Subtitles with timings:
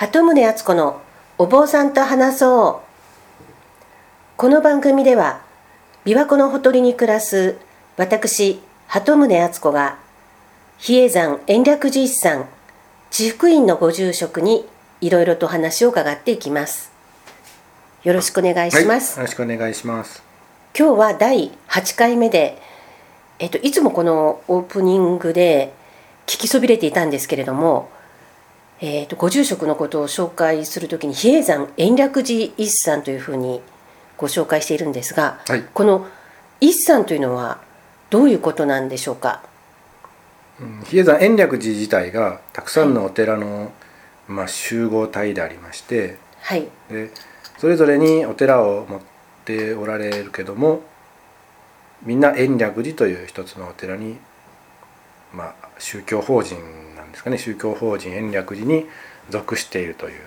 [0.00, 1.02] 鳩宗敦子の
[1.38, 3.52] お坊さんと話そう。
[4.36, 5.40] この番組では
[6.04, 7.56] 琵琶湖のほとりに暮らす
[7.96, 9.98] 私鳩宗敦子が
[10.78, 12.46] 比叡山延暦寺一山
[13.10, 14.68] 地福院のご住職に
[15.00, 16.92] いろいろと話を伺っていきます。
[18.04, 20.22] よろしくお願いします、はい、よろしくお願いします。
[20.78, 22.62] 今日は第8回目で、
[23.40, 25.74] えっと、いつもこのオープニングで
[26.26, 27.90] 聞きそびれていたんですけれども、
[28.80, 33.60] えっと、ご住職のことを紹介するときに比叡山延暦寺一山というふうに
[34.16, 36.06] ご紹介しているんですが、はいこの
[36.60, 37.60] 一山というのは
[38.10, 39.42] どういうことなんでしょうか？
[40.60, 43.72] うん比叡山延暦寺自体がたくさんのお寺の、
[44.26, 47.10] まあ、集合体でありましてはい、で
[47.58, 49.00] それぞれにお寺を持っ
[49.44, 50.82] ておられるけども
[52.02, 54.16] みんな延暦寺という一つのお寺に、
[55.32, 56.56] まあ、宗教法人
[56.96, 58.86] なんですかね宗教法人延暦寺に
[59.30, 60.20] 属しているという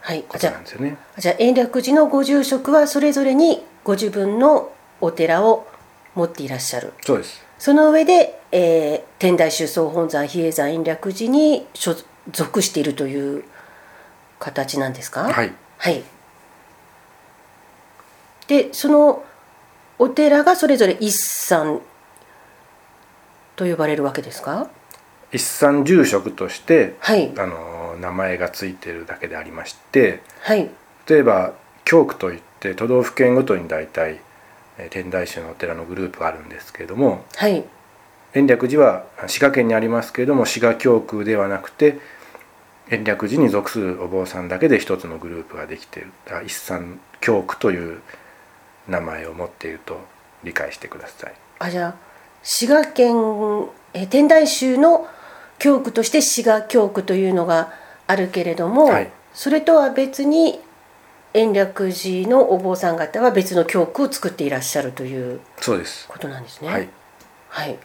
[0.00, 0.96] はい、なんですよね。
[1.16, 5.66] あじゃあ延暦寺のご住職はそれぞれにご自分のお寺を
[6.14, 6.94] 持っていらっしゃる。
[7.02, 11.94] そうですその上で、えー天台宗総本山比叡山延暦寺に所
[12.32, 13.44] 属しているという
[14.38, 15.24] 形なんですか？
[15.24, 16.02] はいはい。
[18.48, 19.22] で、その
[19.98, 21.82] お寺がそれぞれ一山
[23.60, 24.68] と呼ばれるわけですか？
[25.32, 30.70] 一山住職としてはいあの名前がついてるだけでありましてはい
[31.06, 31.52] 例えば
[31.84, 34.18] 教区といって都道府県ごとに大体
[34.78, 37.62] えー天台宗のお寺のグループがあるんですけれどもはい
[38.34, 41.98] 延暦寺は滋賀県にありますけれども滋賀教区ではなくて
[42.88, 46.10] 延暦寺に属するお坊さんだけで一つのグループができている
[46.46, 48.00] 一山教区という
[48.88, 50.00] 名前を持っていると
[50.42, 51.34] 理解してください。
[51.60, 52.09] あじゃあ
[52.42, 53.14] 滋賀県
[53.92, 55.08] えー天台宗の
[55.58, 57.72] 教区として滋賀教区というのが
[58.06, 60.58] あるけれども、はいそれとは別に
[61.34, 66.08] 延暦寺のお坊さん方は別の教区を作っていらっしゃるというそうです。
[66.08, 66.68] ことなんですね。
[66.68, 66.88] はい。
[67.48, 67.78] はい、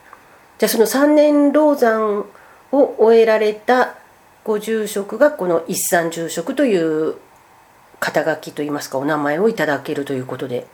[0.57, 2.25] じゃあその三年老山
[2.71, 3.95] を終えられた
[4.43, 7.15] ご住職がこの一山住職という
[7.99, 10.67] 肩書きといいますかお名前をいただけるということで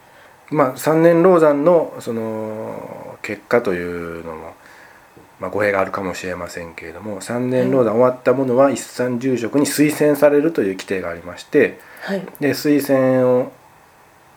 [0.51, 4.53] まあ三年老山のその結果というのも、
[5.39, 12.21] まあ、語弊があるかもしれませんけれども三年老山終わったものは一山住職に推薦されるという規定がありましてはい。
[12.39, 13.51] で推薦を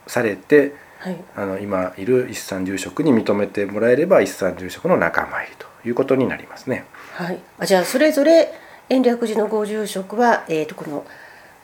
[0.06, 1.16] されてはい。
[1.36, 6.86] あの今いる一山住職に認めてもらえれば一山住職の仲間入りということになりますね。
[7.12, 8.52] はい、あじゃあそれぞれ
[8.88, 11.04] 延暦寺のご住職は、えー、とこの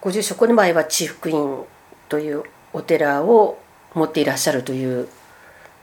[0.01, 1.65] ご住職の場合は地福院
[2.09, 3.59] というお寺を
[3.95, 5.09] 持っていらっしゃるという。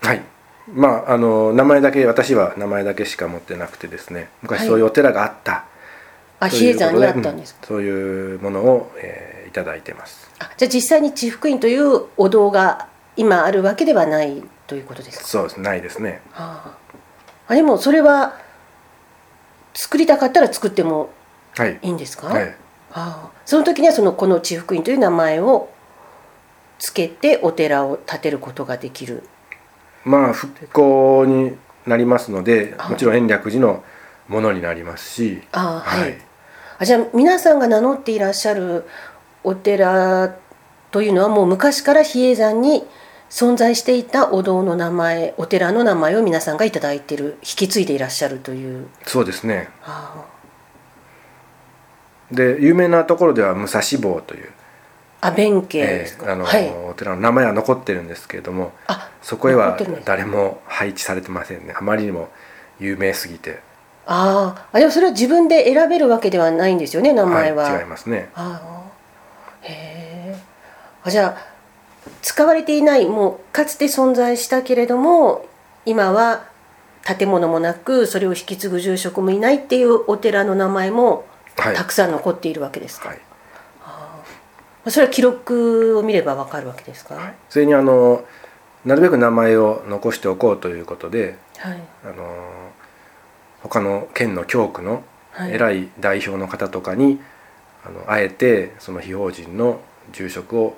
[0.02, 0.22] はい。
[0.74, 4.30] まああの名前だけ私は名前だけしか持ってなくてですね。
[4.42, 5.66] 昔そういうお寺があった、
[6.40, 7.68] あということで比叡山にあったんですか、うん。
[7.68, 10.30] そういうものを、えーいただいてます。
[10.38, 15.26] あじゃあ実際に地福院というお堂が今あるわけではないということですか？
[15.26, 15.60] そうです。
[15.62, 16.22] ないですね。
[16.36, 16.78] あ
[17.48, 18.38] あでもそれは
[19.74, 21.10] 作りたかったら作っても
[21.56, 21.80] はい。
[21.82, 22.44] いいんですか、はい。
[22.44, 22.56] あ
[22.92, 25.70] あその時にはそのこの地福院という名前を
[26.80, 29.24] つけてお寺を建てることができる。
[30.06, 32.92] まあ復興になりますのではい。
[32.92, 33.84] もちろん延暦寺の
[34.28, 36.18] ものになりますし、ああはい、はい。
[36.80, 38.86] あじゃあ皆さんが名乗っていらっしゃる
[39.44, 40.36] お寺
[40.92, 42.86] というのはもう昔から比叡山に
[43.30, 48.88] 存在していたお堂の名前お寺の名前を皆さんが頂いている引き継いでいらっしゃるという。
[49.06, 49.70] そうですね。
[49.84, 50.26] あ
[52.32, 54.52] で有名なところでは武蔵坊という、
[55.22, 56.70] ああ弁慶でえすか、ーあのはい。
[56.90, 61.74] お寺の名前は残ってるんですけれどもあそこへは誰も配置されてませんね。
[61.78, 62.30] あまりにも
[62.80, 63.60] 有名すぎて。
[64.06, 68.30] あああでもそれは自分で選べるわけではないんですよね名前は、い、違いますね。
[68.36, 68.92] ああ
[69.64, 70.36] へえ
[71.04, 71.58] あじゃあ
[72.22, 75.46] 使われていないもうかつて存在したけれども
[75.86, 76.46] 今は
[77.04, 81.26] 建物もなくそれを引き継ぐ住職もいないっていうお寺の名前も
[81.58, 81.76] はい。
[81.76, 83.20] たくさん残っているわけですか、はい
[84.90, 87.16] それは記録を見ればわかるわけですか？
[87.16, 88.24] はい、それにあの
[88.86, 92.72] なるべく名前を残しておこうということであの
[93.64, 95.54] 他の県の教区のはい。
[95.54, 97.20] 偉い代表の方とかに、
[97.86, 99.82] あのあえてその非法人の
[100.12, 100.76] 住職を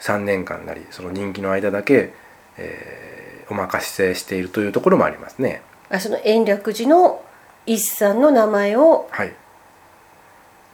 [0.00, 2.12] 3年間なりその任期の間だけ、
[2.58, 3.20] えー
[3.52, 5.60] お任せしているというところもありますね。
[5.88, 7.20] あその延暦寺の
[7.66, 9.34] 一さんの名前をはい、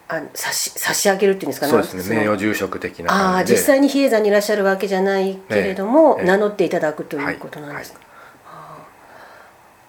[0.08, 2.20] あ差し差し上げるっていうんですかそうですね。
[2.20, 3.58] 名誉住職的なああ感じで。
[3.58, 8.00] 実際に比叡山にいらっしゃるわけじゃないけれども、名乗っていただくということなんですか、
[8.46, 8.86] ああ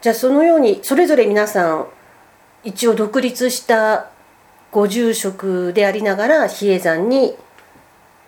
[0.01, 1.87] じゃあそのようにそれぞれ皆さん
[2.63, 4.09] 一応独立した
[4.71, 7.35] ご住職でありながら比叡山に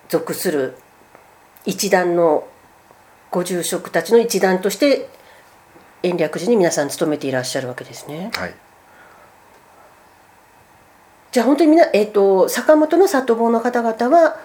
[0.09, 0.75] 属する
[1.65, 2.47] 一団の
[3.31, 5.09] ご住職たちの一団として
[6.03, 8.31] 延暦寺に皆さん勤めていらっしゃるわけですね。
[8.36, 8.53] はい
[11.31, 14.37] じゃあ本当にみんな、えー、と坂本の里坊の方々は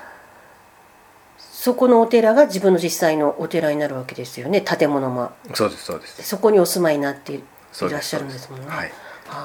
[1.39, 4.61] そこのお寺が自分の実際のお寺になるわけですよね。
[4.61, 5.33] 建物も。
[5.55, 6.23] そうですそうです。
[6.23, 7.43] そこにお住まいになってい
[7.91, 8.67] らっしゃるんですもんね。
[8.67, 8.77] はい。
[8.77, 8.93] は
[9.29, 9.39] あ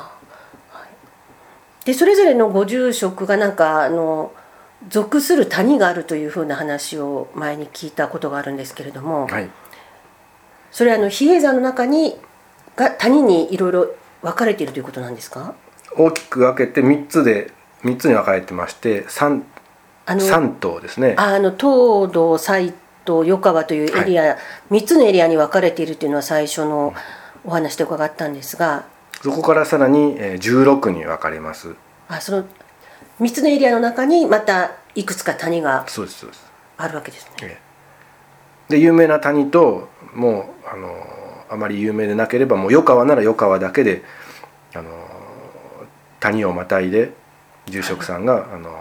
[0.71, 1.85] はい。
[1.85, 4.33] でそれぞれのご住職がなんかあの
[4.89, 9.49] 属する谷があるというふうな話を前に聞いたことがあるんですけれども、はい。
[10.71, 12.17] それはあの比叡山の中に
[12.75, 15.55] が谷にいろいろ分かれているということなんですか？
[15.97, 17.51] 大きく分けて3つで
[17.83, 19.43] 3つに分かれてまして三
[20.05, 21.15] あの三島ですね。
[21.17, 22.73] あの東道斎
[23.05, 24.37] 藤余川というエリア、
[24.71, 26.93] 3つのエリアに分かれているというのは最初の
[27.45, 28.85] お話で伺ったんですが。
[29.21, 31.75] そこからさらにえー16に分かれます。
[32.07, 32.45] あその
[33.21, 35.85] 3つのエリアの中にまたいくつか谷が
[36.77, 37.31] あるわけですね。
[37.43, 37.59] え
[38.69, 38.73] え。
[38.73, 40.95] で有名な谷ともうあの
[41.49, 44.03] あまり有名でなければもう余川なら余川だけで
[44.73, 44.89] あの
[46.19, 47.13] 谷をまたいで
[47.67, 48.71] 住職さんが、あの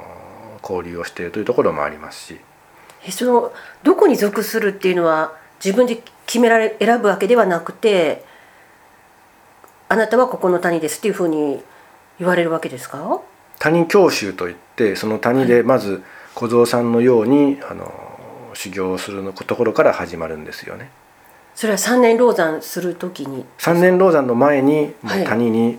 [0.63, 2.41] 交流をしているというところもありますし。
[3.05, 3.53] えその
[3.85, 5.33] どこに属するっていうのは
[5.65, 8.25] 自分で決められ選ぶわけではなくて
[9.89, 11.63] あなたはここの谷ですっていうふうに
[12.19, 13.21] 言われるわけですか？
[13.61, 16.03] 谷教習といってその谷でまず
[16.35, 17.93] 小僧さんのようにあの
[18.55, 20.91] 修行をするのところから始まるんですよね。
[21.55, 23.45] それは三年老山するときに？
[23.59, 25.23] 三年老山の前にもはい。
[25.23, 25.79] う谷に、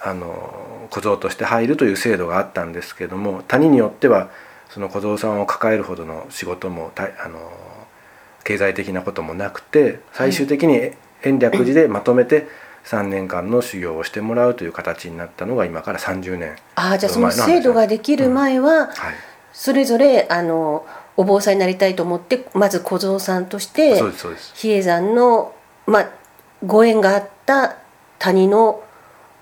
[0.00, 0.59] あの
[0.90, 4.30] 小僧として入るという制度があったんですけども谷によっては
[4.68, 7.38] その小僧さんを抱えるほどの仕事もたあの
[8.44, 10.92] 経済的なこともなくて最終的に
[11.22, 12.48] 延暦寺でまとめて
[12.84, 19.14] 3年間の修行をしてもらうという形になったのが今から30年ああじゃあその制度ができる前ははい。
[19.52, 23.96] それぞれあのお坊さんになりたいと思ってまず小僧さんとして
[24.54, 25.54] 比叡山の、
[25.86, 26.10] まあ、
[26.64, 27.76] ご縁があった
[28.18, 28.82] 谷の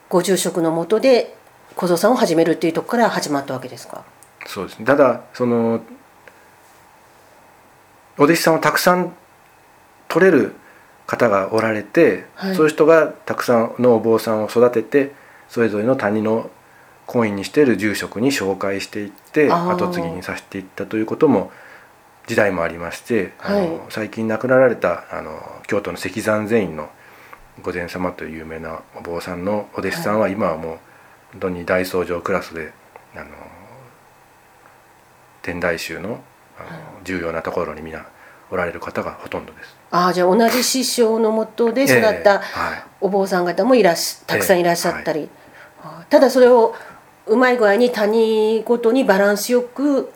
[0.09, 1.37] ご住職のもとで
[1.79, 4.05] 小僧さんを始めるっていうところから始まったわけですか？
[4.47, 4.85] そうですね。
[4.85, 5.81] ただその
[8.19, 9.15] お弟子さんをたくさん
[10.09, 10.57] 取れる
[11.07, 12.57] 方がおられて、はい。
[12.57, 15.13] そういう人がたくさんのお坊さんを育てて
[15.49, 16.51] それぞれの谷の
[17.07, 21.53] 婚姻にしている住職に紹介していって後継ぎにさせていったということも
[22.27, 26.91] 時代もありまして、あのはい最近亡くなられたあの京都の石山禅院の
[27.63, 30.79] 御前様という有名なお坊さんのお弟子さんは今はもう
[31.33, 32.73] 本当に大僧正クラスで
[33.15, 33.27] あの
[35.43, 36.21] 天台宗の
[36.59, 36.69] あの
[37.05, 38.07] 重要なところに皆
[38.51, 39.77] おられる方がほとんどです。
[39.91, 42.83] ああじゃあ同じ師匠のもとで育っええたはい。
[43.01, 45.29] お坊さん方もいらっしたくさんいらっしゃったり、
[45.83, 46.75] ああただそれを
[47.27, 50.13] うまい具合に谷ごとにバランスよく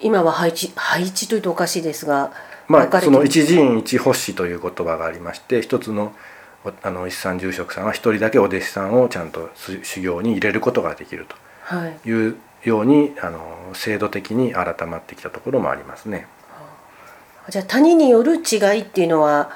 [0.00, 2.32] 今は配置配置というとおかしいですが
[2.68, 6.12] まあ、その一寺院一法師という言葉がありまして一つのお
[6.82, 11.26] あの一山住職さんは一人だけお弟子さんをちゃんとす修行に入れることができる
[11.62, 11.92] はい。
[12.02, 16.26] というようにあの制度的に改まってきたところもありますね。
[17.48, 19.50] じゃあ谷による違いっていうのは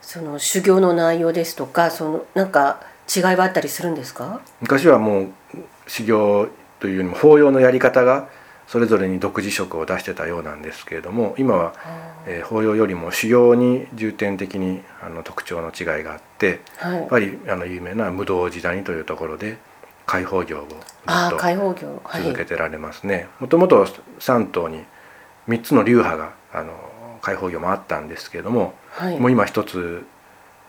[0.00, 2.80] その修行の内容ですとかそのなんか
[3.14, 4.40] 違いはあったりするんですか？
[4.60, 5.28] 昔はもう
[5.88, 6.48] 修行
[6.78, 8.28] というよりも法要のやり方が
[8.66, 11.72] それぞれに独自色を出してたようなんですけれども今は、
[12.26, 16.96] えー法要よりも修行に重点的にあの特徴の違いがあってはい。
[16.96, 19.58] やっぱりあの有名な無道寺谷というところで
[20.06, 21.36] 開放業をずっと
[22.22, 23.28] 続けてられますね。
[23.40, 23.86] もともと
[24.18, 24.84] 三島に
[25.48, 26.72] 3つの流派があの
[27.22, 29.18] 開放業もあったんですけれども、はい。
[29.18, 30.04] もう今一つ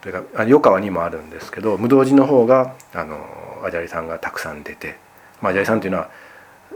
[0.02, 3.18] というかあ余川にもあるんですけど無道寺の方があの
[3.66, 4.96] アジャリさんがたくさん出て、
[5.42, 6.10] まあ、アジャリさんというのは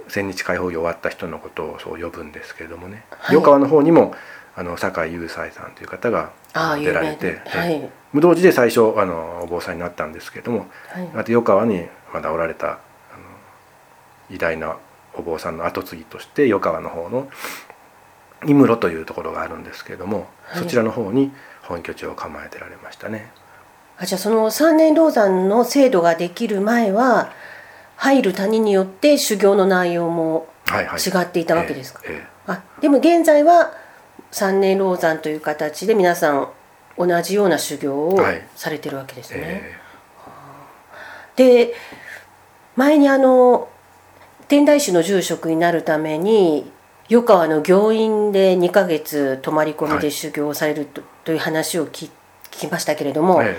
[0.08, 3.36] 千日開放業終わった人のことをそう呼ぶんですけれどもね、はい。
[3.38, 4.14] 余川の方にも
[4.56, 7.90] あの酒井雄斎さんという方が出られてはい。
[8.14, 11.08] 無道寺で最初あのお坊さんになったんですけれどもはい。
[11.16, 12.80] あと余川にまだおられた
[14.30, 14.78] 偉大な
[15.14, 17.30] お坊さんの後継ぎとして余川の方の
[18.46, 20.64] 井室というところがあるんですけれども、はい。
[20.64, 21.32] そちらの方に
[21.64, 23.32] 本拠地を構えてられましたね。
[23.98, 27.32] あじゃあその三年老山の制度ができる前は
[28.02, 33.72] 入る谷によって修行の内容もはいはい、違っていたわけですか、えええあでも現在は
[34.32, 36.48] 三年老山という形で皆さん
[36.98, 38.42] 同じような修行をはい。
[38.56, 39.62] されてるわけですえね。
[41.38, 41.74] えで
[42.76, 43.70] 前にあの
[44.48, 46.72] 天台宗の住職になるために
[47.12, 52.10] 余川の行院で2ヶ月泊まり込みで修行をされると,、という話を聞
[52.50, 53.56] 聞きましたけれども、え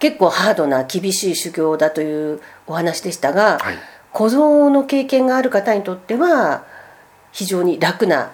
[0.00, 3.78] 結構ハードな厳しい修行だというお話でしたが、はい。
[4.12, 6.64] 小僧の経験がある方にとっては
[7.30, 8.32] 非常に楽な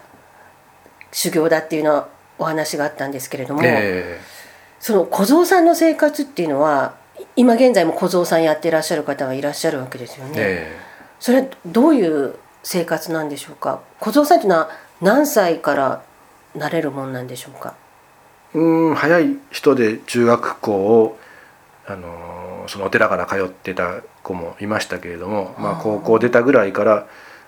[1.13, 2.09] 修行だっていうのは
[2.39, 4.19] お話があったんですけれども、え
[4.81, 6.95] その小僧さんの生活っていうのは
[7.35, 10.33] 今現在も小僧さんやってらっしゃる方はいらっしゃるわけですよね。
[10.37, 10.79] え
[11.21, 13.81] それはどういう生活なんでしょうか？
[14.01, 14.71] 小僧さんっていうのは
[15.03, 16.03] 何歳から
[16.55, 17.75] なれるもんなんでしょうか？
[18.55, 21.19] うん早い人で中学校を
[21.89, 27.07] あのそのお寺から通ってた子もいましたけれども、まあ、高校出たぐらいから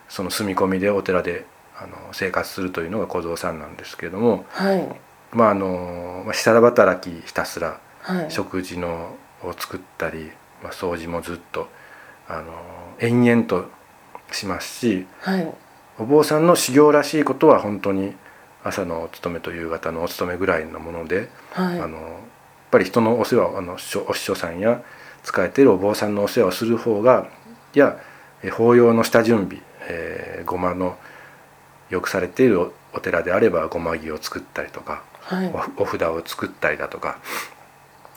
[0.09, 1.45] その住み込みでお寺で
[1.76, 4.88] あの生活するというのが小僧さんなんですけれども、はい。
[5.33, 8.30] まああのまあ下働きひたすらはい。
[8.30, 10.30] 食事のを作ったり、
[10.62, 11.68] まあ、掃除もずっと
[12.28, 12.52] あの
[13.00, 13.66] 延々と
[14.33, 15.52] しますしはい。
[15.99, 18.14] お坊さんの修行らしいことは本当に
[18.62, 21.80] 朝のお勤めと夕方のお勤めぐらいのもので、はい。
[21.80, 22.21] あの
[22.71, 24.83] ぱり人のお世話をあのお師匠さんや
[25.23, 27.29] 使えているお坊さんのお世話をする方が
[27.75, 27.99] や
[28.43, 30.97] え法要の下準備、えーごまの
[31.91, 35.53] よくされているおお寺であればごま木を作ったりとかはい。
[35.79, 37.19] おお札を作ったりだとか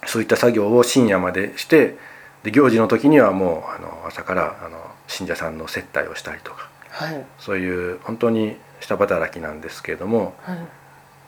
[0.05, 1.97] そういった作業を深夜までして
[2.43, 7.25] で行事の時にはもうあの朝からあの信者さんの接待をしたりとかはい。
[7.39, 10.57] そういう本当に下働きなんですけれどもはい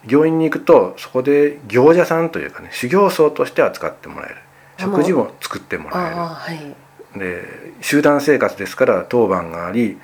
[0.05, 4.35] 行院に行くとそこで行者さんというかね修行僧として扱ってもらえる。
[4.77, 6.17] 食事も作ってもあらえる。
[6.17, 6.75] あはい。
[7.17, 7.43] で
[7.81, 9.97] 集団生活ですから当番があり、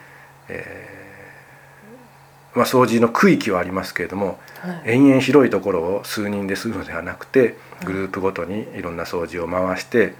[0.47, 4.91] えーまあ、掃除の区域はありますけれどもはい。
[4.91, 10.13] 延々広いところを数人でするのではなくてグループごとにいろんな掃除を回して、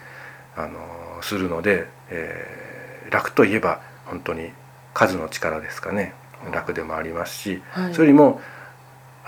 [0.56, 2.70] あのするので、えー
[3.10, 4.52] 楽といえば本当に
[4.94, 6.14] 数の力ですかね。
[6.52, 7.94] 楽でもありますし、はい。
[7.96, 8.40] それよりも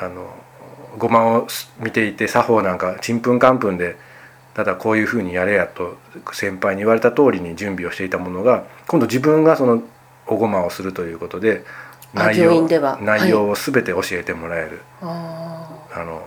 [0.02, 0.28] あの
[0.98, 1.48] ごまを
[1.80, 3.96] 見ていて作法なんかちんぷんかんぷんで
[4.54, 5.98] ただこういうふうにやれやと
[6.34, 9.84] 先輩に言われた通りに準備をしていたものが今度自分がその
[10.28, 11.64] おごまをするということで
[12.16, 12.68] あ内容
[13.02, 16.22] 内容を全て教えてもらえる、ああの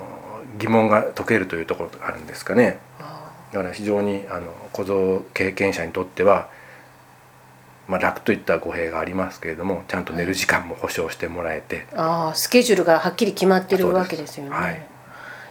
[0.59, 2.79] 疑問が解けるというところがあるんですかね。
[2.99, 6.49] あだから非常にあの小僧経験者にとっては、
[7.87, 14.51] まあ、楽といった語弊がありますけれどもちゃんと寝る時間も保証してもらえて、ああスケジュールがはっきり決まってるわけですよね。
[14.51, 14.87] はい。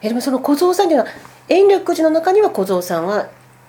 [0.01, 1.11] えでもその小僧さんというのは
[1.49, 3.27] 延暦寺の中には小僧さんは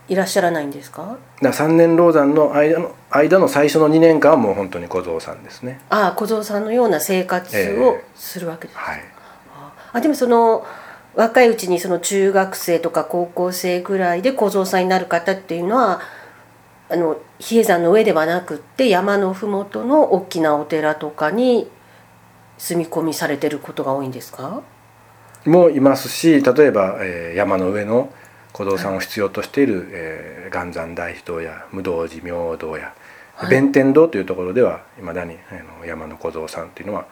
[0.09, 1.03] いらっしゃらないんですか？
[1.03, 5.81] だから三年老山の間の間の最初の2年間はもう本当に小僧さんですね。
[5.91, 9.01] ああ小僧さんのような生活をするわけです、はい、
[9.93, 10.67] あでもその
[11.15, 16.01] 若いうちにその中学生とか高校生ぐらいで小僧さんになる方っていうのは
[16.91, 21.69] あの比叡山の上ではなくって山の麓の大きなお寺とかに
[22.59, 24.63] 住み込みされてることが多いんですか？
[25.45, 28.11] もいますし例えば、えー山の上の
[28.53, 32.95] 小僧さんを必要としている、えー元山大師堂や無道寺明堂や
[33.35, 33.51] はい。
[33.51, 37.07] 弁天堂というところではいまだにあの山の小僧さんっていうのは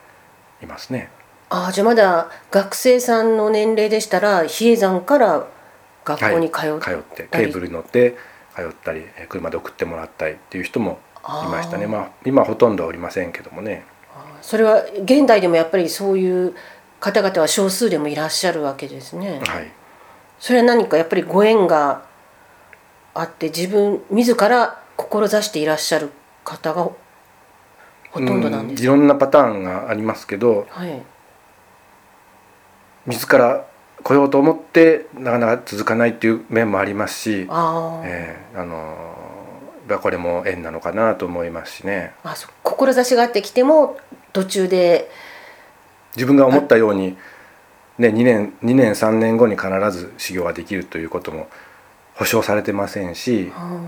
[0.62, 1.10] いますね。
[1.50, 5.46] ああじゃあまだ学生さんの年齢でしたら比叡山から
[6.04, 8.16] 学校に通って,、はい通ってケーブルに乗って
[8.54, 11.00] 通ったりえー車で送ってもらったりっていう人も
[11.46, 11.86] いましたね。
[11.86, 13.84] まあ今はほとんどおりませんけどもね。
[14.40, 16.54] それは現代でもやっぱりそういう
[17.00, 19.40] 方々は少数でもいらっしゃるわけですね。
[19.46, 19.70] はい。
[20.38, 22.02] それは何かやっぱりご縁が
[23.14, 26.10] あって自分自ら志していらっしゃる
[26.44, 26.96] 方がほ
[28.14, 31.02] とんどなんですか、うんいろんなパターンがありますけどはい。
[33.06, 33.66] 自ら
[34.02, 39.12] 来ようと思ってなかなか続かないっていう面もありますしあー、ええあの
[40.00, 42.14] これも縁なのかなと思いますしね。
[42.22, 43.98] あそう志があってきても
[44.32, 45.10] 途中で。
[46.16, 47.16] 自分が思ったように、
[47.98, 51.48] ね、2年2年3年後に必ず修行ができるということも
[52.14, 53.80] 保証されてませんしあ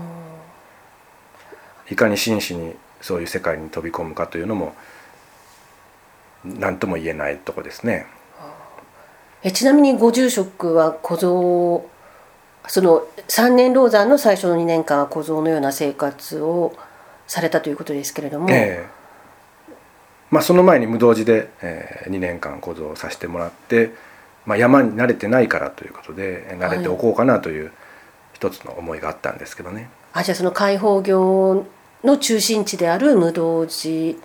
[1.89, 4.73] いかに真摯にそういう世界に飛び込むかというのも
[6.43, 8.07] 何とも言えないとこですね。
[9.45, 11.89] ーえちなみにご住職は小僧
[12.67, 16.73] その三年老山の最初の2年間は小僧のような生活を
[17.27, 19.75] されたということですけれども、ええ。
[20.31, 23.91] まあ、その前に無道寺で、え2年間小僧をさせてもらって、
[24.45, 27.71] まあ、山に慣れてないからということでえ慣れておこうかなという
[28.33, 29.89] 一つの思いがあったんですけどね。
[30.13, 31.65] あじゃあその開放業
[32.03, 34.17] の中心地である無道寺。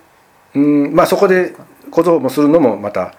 [0.54, 1.54] うんまあそこで
[1.90, 3.14] 小僧もするのもまた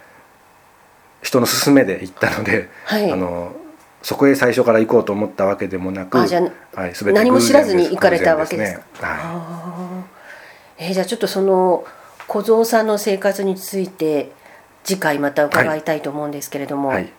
[1.21, 3.11] 人の勧めで行ったので、はい。
[3.11, 3.53] あの
[4.01, 8.83] そこへ最初から行こうと思ったわけでもなくあじゃはい、全て何も知らずに行かれたわけですね。
[8.99, 10.03] は
[10.79, 10.83] い。
[10.83, 11.85] えーじゃあちょっとその
[12.27, 14.31] 小僧さんの生活について
[14.83, 17.11] 次回また伺いたいと思うんですけれども、はい。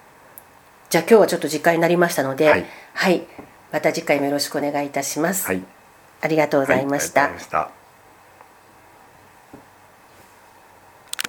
[0.90, 2.56] じゃあ今日はちょっと時間になりましたので、は
[2.94, 3.16] はい。
[3.18, 3.23] い、
[3.71, 5.47] また次回もよろしくお願いいたします。
[5.47, 5.62] はい
[6.23, 7.81] ありがとうございました